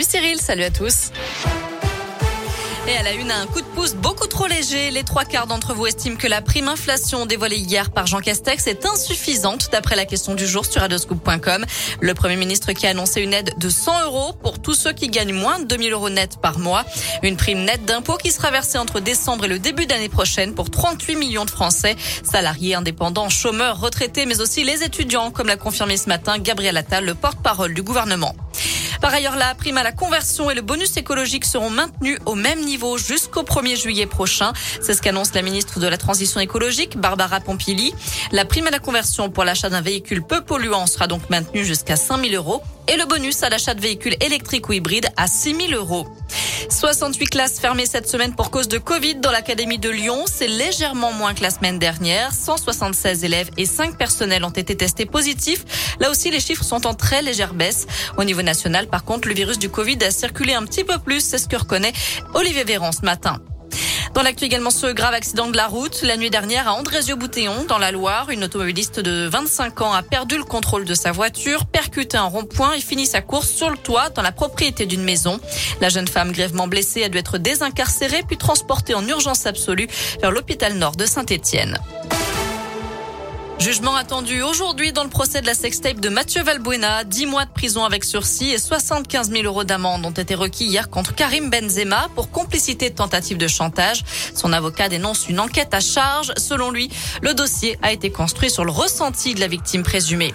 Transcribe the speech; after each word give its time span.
Salut 0.00 0.24
Cyril, 0.24 0.40
salut 0.40 0.62
à 0.62 0.70
tous. 0.70 1.10
Et 2.88 2.96
à 2.96 3.02
la 3.02 3.12
une, 3.12 3.30
un 3.30 3.46
coup 3.46 3.60
de 3.60 3.66
pouce 3.66 3.92
beaucoup 3.92 4.26
trop 4.26 4.46
léger. 4.46 4.90
Les 4.90 5.02
trois 5.02 5.26
quarts 5.26 5.46
d'entre 5.46 5.74
vous 5.74 5.86
estiment 5.86 6.16
que 6.16 6.26
la 6.26 6.40
prime 6.40 6.68
inflation 6.68 7.26
dévoilée 7.26 7.58
hier 7.58 7.90
par 7.90 8.06
Jean 8.06 8.20
Castex 8.20 8.66
est 8.66 8.86
insuffisante 8.86 9.68
d'après 9.70 9.96
la 9.96 10.06
question 10.06 10.34
du 10.34 10.46
jour 10.46 10.64
sur 10.64 10.80
radioscoop.com. 10.80 11.66
Le 12.00 12.14
premier 12.14 12.36
ministre 12.36 12.72
qui 12.72 12.86
a 12.86 12.90
annoncé 12.90 13.20
une 13.20 13.34
aide 13.34 13.52
de 13.58 13.68
100 13.68 14.06
euros 14.06 14.32
pour 14.42 14.62
tous 14.62 14.72
ceux 14.72 14.94
qui 14.94 15.08
gagnent 15.08 15.34
moins 15.34 15.58
de 15.58 15.66
2000 15.66 15.92
euros 15.92 16.08
net 16.08 16.38
par 16.40 16.58
mois. 16.58 16.86
Une 17.22 17.36
prime 17.36 17.62
nette 17.64 17.84
d'impôt 17.84 18.16
qui 18.16 18.30
sera 18.30 18.50
versée 18.50 18.78
entre 18.78 19.00
décembre 19.00 19.44
et 19.44 19.48
le 19.48 19.58
début 19.58 19.84
d'année 19.84 20.08
prochaine 20.08 20.54
pour 20.54 20.70
38 20.70 21.16
millions 21.16 21.44
de 21.44 21.50
Français, 21.50 21.94
salariés, 22.24 22.74
indépendants, 22.74 23.28
chômeurs, 23.28 23.78
retraités, 23.78 24.24
mais 24.24 24.40
aussi 24.40 24.64
les 24.64 24.82
étudiants, 24.82 25.30
comme 25.30 25.48
l'a 25.48 25.56
confirmé 25.56 25.98
ce 25.98 26.08
matin 26.08 26.38
Gabriel 26.38 26.78
Attal, 26.78 27.04
le 27.04 27.14
porte-parole 27.14 27.74
du 27.74 27.82
gouvernement. 27.82 28.34
Par 29.00 29.14
ailleurs, 29.14 29.36
la 29.36 29.54
prime 29.54 29.78
à 29.78 29.82
la 29.82 29.92
conversion 29.92 30.50
et 30.50 30.54
le 30.54 30.60
bonus 30.60 30.96
écologique 30.98 31.46
seront 31.46 31.70
maintenus 31.70 32.18
au 32.26 32.34
même 32.34 32.60
niveau 32.64 32.98
jusqu'au 32.98 33.42
1er 33.42 33.80
juillet 33.80 34.06
prochain. 34.06 34.52
C'est 34.82 34.92
ce 34.92 35.00
qu'annonce 35.00 35.34
la 35.34 35.40
ministre 35.40 35.80
de 35.80 35.86
la 35.86 35.96
Transition 35.96 36.38
écologique, 36.38 36.98
Barbara 36.98 37.40
Pompili. 37.40 37.94
La 38.30 38.44
prime 38.44 38.66
à 38.66 38.70
la 38.70 38.78
conversion 38.78 39.30
pour 39.30 39.44
l'achat 39.44 39.70
d'un 39.70 39.80
véhicule 39.80 40.22
peu 40.22 40.42
polluant 40.42 40.86
sera 40.86 41.06
donc 41.06 41.30
maintenue 41.30 41.64
jusqu'à 41.64 41.96
5 41.96 42.26
000 42.26 42.34
euros 42.34 42.62
et 42.88 42.96
le 42.96 43.06
bonus 43.06 43.42
à 43.42 43.48
l'achat 43.48 43.72
de 43.72 43.80
véhicules 43.80 44.16
électriques 44.20 44.68
ou 44.68 44.74
hybrides 44.74 45.08
à 45.16 45.28
6 45.28 45.68
000 45.68 45.72
euros. 45.72 46.06
68 46.70 47.26
classes 47.26 47.58
fermées 47.58 47.86
cette 47.86 48.08
semaine 48.08 48.34
pour 48.34 48.50
cause 48.50 48.68
de 48.68 48.78
Covid 48.78 49.16
dans 49.16 49.30
l'Académie 49.30 49.78
de 49.78 49.90
Lyon. 49.90 50.24
C'est 50.26 50.46
légèrement 50.46 51.12
moins 51.12 51.34
que 51.34 51.42
la 51.42 51.50
semaine 51.50 51.78
dernière. 51.78 52.32
176 52.32 53.24
élèves 53.24 53.50
et 53.56 53.66
5 53.66 53.96
personnels 53.98 54.44
ont 54.44 54.50
été 54.50 54.76
testés 54.76 55.06
positifs. 55.06 55.96
Là 55.98 56.10
aussi, 56.10 56.30
les 56.30 56.40
chiffres 56.40 56.64
sont 56.64 56.86
en 56.86 56.94
très 56.94 57.22
légère 57.22 57.54
baisse. 57.54 57.86
Au 58.16 58.24
niveau 58.24 58.42
national, 58.42 58.86
par 58.86 59.04
contre, 59.04 59.28
le 59.28 59.34
virus 59.34 59.58
du 59.58 59.68
Covid 59.68 59.98
a 60.04 60.10
circulé 60.10 60.54
un 60.54 60.64
petit 60.64 60.84
peu 60.84 60.98
plus. 60.98 61.20
C'est 61.20 61.38
ce 61.38 61.48
que 61.48 61.56
reconnaît 61.56 61.92
Olivier 62.34 62.64
Véran 62.64 62.92
ce 62.92 63.02
matin. 63.02 63.40
Dans 64.14 64.22
l'actu 64.22 64.44
également 64.44 64.70
ce 64.70 64.88
grave 64.88 65.14
accident 65.14 65.48
de 65.48 65.56
la 65.56 65.68
route. 65.68 66.02
La 66.02 66.16
nuit 66.16 66.30
dernière 66.30 66.68
à 66.68 66.74
Andrézieux-Boutéon, 66.74 67.64
dans 67.68 67.78
la 67.78 67.92
Loire, 67.92 68.30
une 68.30 68.44
automobiliste 68.44 68.98
de 68.98 69.28
25 69.28 69.80
ans 69.82 69.92
a 69.92 70.02
perdu 70.02 70.36
le 70.36 70.44
contrôle 70.44 70.84
de 70.84 70.94
sa 70.94 71.12
voiture, 71.12 71.64
percuté 71.66 72.16
un 72.16 72.24
rond-point 72.24 72.74
et 72.74 72.80
finit 72.80 73.06
sa 73.06 73.20
course 73.20 73.48
sur 73.48 73.70
le 73.70 73.76
toit 73.76 74.10
dans 74.10 74.22
la 74.22 74.32
propriété 74.32 74.84
d'une 74.86 75.04
maison. 75.04 75.38
La 75.80 75.88
jeune 75.88 76.08
femme 76.08 76.32
grièvement 76.32 76.66
blessée 76.66 77.04
a 77.04 77.08
dû 77.08 77.18
être 77.18 77.38
désincarcérée 77.38 78.24
puis 78.26 78.36
transportée 78.36 78.94
en 78.94 79.06
urgence 79.06 79.46
absolue 79.46 79.88
vers 80.20 80.32
l'hôpital 80.32 80.74
nord 80.74 80.96
de 80.96 81.06
Saint-Étienne. 81.06 81.78
Jugement 83.60 83.94
attendu 83.94 84.40
aujourd'hui 84.40 84.90
dans 84.94 85.04
le 85.04 85.10
procès 85.10 85.42
de 85.42 85.46
la 85.46 85.52
sextape 85.52 86.00
de 86.00 86.08
Mathieu 86.08 86.42
Valbuena. 86.42 87.04
10 87.04 87.26
mois 87.26 87.44
de 87.44 87.50
prison 87.50 87.84
avec 87.84 88.04
sursis 88.04 88.48
et 88.48 88.58
75 88.58 89.30
000 89.30 89.44
euros 89.44 89.64
d'amende 89.64 90.06
ont 90.06 90.10
été 90.10 90.34
requis 90.34 90.64
hier 90.64 90.88
contre 90.88 91.14
Karim 91.14 91.50
Benzema 91.50 92.08
pour 92.14 92.30
complicité 92.30 92.88
de 92.88 92.94
tentative 92.94 93.36
de 93.36 93.48
chantage. 93.48 94.02
Son 94.34 94.54
avocat 94.54 94.88
dénonce 94.88 95.28
une 95.28 95.40
enquête 95.40 95.74
à 95.74 95.80
charge. 95.80 96.32
Selon 96.38 96.70
lui, 96.70 96.88
le 97.20 97.34
dossier 97.34 97.78
a 97.82 97.92
été 97.92 98.10
construit 98.10 98.50
sur 98.50 98.64
le 98.64 98.72
ressenti 98.72 99.34
de 99.34 99.40
la 99.40 99.46
victime 99.46 99.82
présumée. 99.82 100.32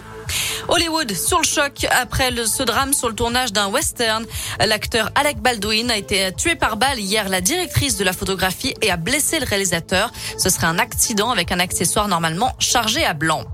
Hollywood 0.67 1.13
sur 1.13 1.39
le 1.39 1.45
choc 1.45 1.85
après 1.91 2.31
ce 2.45 2.63
drame 2.63 2.94
sur 2.94 3.09
le 3.09 3.16
tournage 3.16 3.53
d'un 3.53 3.67
western. 3.67 4.25
L'acteur 4.59 5.11
Alec 5.16 5.38
Baldwin 5.38 5.91
a 5.91 5.97
été 5.97 6.31
tué 6.33 6.55
par 6.55 6.77
balle 6.77 6.99
hier 6.99 7.30
la 7.30 7.41
directrice 7.41 7.97
de 7.97 8.03
la 8.03 8.13
photographie 8.13 8.73
et 8.81 8.91
a 8.91 8.97
blessé 8.97 9.39
le 9.39 9.45
réalisateur. 9.45 10.11
Ce 10.38 10.49
serait 10.49 10.67
un 10.67 10.80
accident 10.80 11.31
avec 11.31 11.52
un 11.52 11.59
accessoire 11.59 12.08
normalement 12.08 12.53
chargé 12.59 13.03
à 13.03 13.13
blanc. 13.13 13.45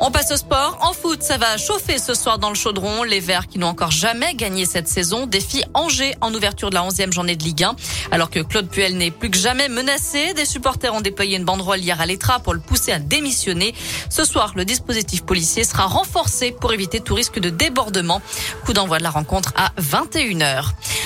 On 0.00 0.10
passe 0.10 0.30
au 0.30 0.36
sport. 0.36 0.78
En 0.80 0.92
foot, 0.92 1.22
ça 1.22 1.38
va 1.38 1.56
chauffer 1.56 1.98
ce 1.98 2.14
soir 2.14 2.38
dans 2.38 2.50
le 2.50 2.54
chaudron. 2.54 3.02
Les 3.02 3.20
Verts 3.20 3.46
qui 3.46 3.58
n'ont 3.58 3.68
encore 3.68 3.90
jamais 3.90 4.34
gagné 4.34 4.64
cette 4.64 4.88
saison 4.88 5.26
défient 5.26 5.64
Angers 5.74 6.14
en 6.20 6.32
ouverture 6.32 6.70
de 6.70 6.74
la 6.74 6.82
11e 6.82 7.12
journée 7.12 7.36
de 7.36 7.42
Ligue 7.42 7.64
1. 7.64 7.76
Alors 8.12 8.30
que 8.30 8.40
Claude 8.40 8.68
Puel 8.68 8.96
n'est 8.96 9.10
plus 9.10 9.30
que 9.30 9.38
jamais 9.38 9.68
menacé, 9.68 10.34
des 10.34 10.44
supporters 10.44 10.94
ont 10.94 11.00
déployé 11.00 11.36
une 11.36 11.44
banderole 11.44 11.80
hier 11.80 12.00
à 12.00 12.06
l'Etra 12.06 12.38
pour 12.38 12.54
le 12.54 12.60
pousser 12.60 12.92
à 12.92 12.98
démissionner. 12.98 13.74
Ce 14.10 14.24
soir, 14.24 14.52
le 14.54 14.64
dispositif 14.64 15.22
policier 15.24 15.64
sera 15.64 15.86
renforcé 15.86 16.52
pour 16.52 16.72
éviter 16.72 17.00
tout 17.00 17.14
risque 17.14 17.38
de 17.38 17.50
débordement. 17.50 18.22
Coup 18.64 18.72
d'envoi 18.72 18.98
de 18.98 19.02
la 19.02 19.10
rencontre 19.10 19.52
à 19.56 19.72
21h. 19.80 20.64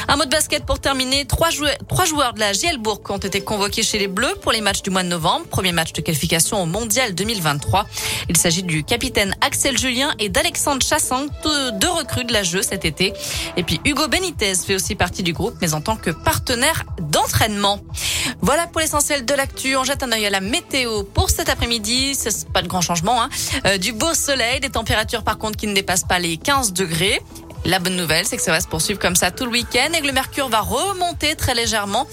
Un 0.08 0.16
mot 0.16 0.24
de 0.24 0.30
basket 0.30 0.64
pour 0.66 0.80
terminer. 0.80 1.24
Trois 1.24 1.50
joueurs, 1.50 2.34
de 2.34 2.40
la 2.40 2.52
Gielbourg 2.52 3.00
ont 3.08 3.18
été 3.18 3.40
convoqués 3.40 3.82
chez 3.82 3.98
les 3.98 4.08
Bleus 4.08 4.34
pour 4.42 4.52
les 4.52 4.60
matchs 4.60 4.82
du 4.82 4.90
mois 4.90 5.02
de 5.02 5.08
novembre. 5.08 5.46
Premier 5.46 5.72
match 5.72 5.92
de 5.92 6.00
qualification 6.00 6.62
au 6.62 6.66
Mondial 6.66 7.14
2023. 7.14 7.86
Il 8.28 8.36
s'agit 8.42 8.64
du 8.64 8.82
capitaine 8.82 9.36
Axel 9.40 9.78
Julien 9.78 10.12
et 10.18 10.28
d'Alexandre 10.28 10.84
Chassan, 10.84 11.28
deux 11.74 11.90
recrues 11.90 12.24
de 12.24 12.32
la 12.32 12.42
jeu 12.42 12.60
cet 12.60 12.84
été. 12.84 13.12
Et 13.56 13.62
puis 13.62 13.80
Hugo 13.84 14.08
Benitez 14.08 14.54
fait 14.56 14.74
aussi 14.74 14.96
partie 14.96 15.22
du 15.22 15.32
groupe, 15.32 15.54
mais 15.60 15.74
en 15.74 15.80
tant 15.80 15.94
que 15.94 16.10
partenaire 16.10 16.82
d'entraînement. 17.00 17.78
Voilà 18.40 18.66
pour 18.66 18.80
l'essentiel 18.80 19.24
de 19.24 19.32
l'actu. 19.32 19.76
On 19.76 19.84
jette 19.84 20.02
un 20.02 20.10
œil 20.10 20.26
à 20.26 20.30
la 20.30 20.40
météo 20.40 21.04
pour 21.04 21.30
cet 21.30 21.50
après-midi. 21.50 22.16
C'est 22.16 22.48
pas 22.48 22.62
de 22.62 22.66
grand 22.66 22.80
changement. 22.80 23.22
Hein. 23.22 23.28
Euh, 23.64 23.78
du 23.78 23.92
beau 23.92 24.12
soleil, 24.12 24.58
des 24.58 24.70
températures 24.70 25.22
par 25.22 25.38
contre 25.38 25.56
qui 25.56 25.68
ne 25.68 25.74
dépassent 25.74 26.02
pas 26.02 26.18
les 26.18 26.36
15 26.36 26.72
degrés. 26.72 27.20
La 27.64 27.78
bonne 27.78 27.96
nouvelle, 27.96 28.26
c'est 28.26 28.36
que 28.36 28.42
ça 28.42 28.50
va 28.50 28.60
se 28.60 28.66
poursuivre 28.66 28.98
comme 28.98 29.14
ça 29.14 29.30
tout 29.30 29.44
le 29.44 29.50
week-end 29.50 29.92
et 29.96 30.00
que 30.00 30.06
le 30.06 30.12
mercure 30.12 30.48
va 30.48 30.60
remonter 30.60 31.36
très 31.36 31.54
légèrement. 31.54 32.08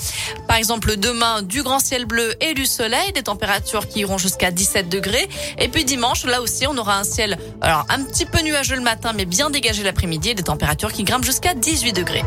Par 0.47 0.57
exemple, 0.57 0.95
demain, 0.95 1.41
du 1.41 1.63
grand 1.63 1.79
ciel 1.79 2.05
bleu 2.05 2.35
et 2.39 2.53
du 2.53 2.65
soleil, 2.65 3.11
des 3.13 3.23
températures 3.23 3.87
qui 3.87 4.01
iront 4.01 4.17
jusqu'à 4.17 4.51
17 4.51 4.89
degrés. 4.89 5.27
Et 5.57 5.67
puis 5.67 5.85
dimanche, 5.85 6.25
là 6.25 6.41
aussi, 6.41 6.67
on 6.67 6.77
aura 6.77 6.97
un 6.97 7.03
ciel, 7.03 7.37
alors 7.61 7.85
un 7.89 8.03
petit 8.03 8.25
peu 8.25 8.41
nuageux 8.41 8.75
le 8.75 8.83
matin, 8.83 9.13
mais 9.15 9.25
bien 9.25 9.49
dégagé 9.49 9.83
l'après-midi 9.83 10.29
et 10.29 10.35
des 10.35 10.43
températures 10.43 10.93
qui 10.93 11.03
grimpent 11.03 11.25
jusqu'à 11.25 11.55
18 11.55 11.93
degrés. 11.93 12.23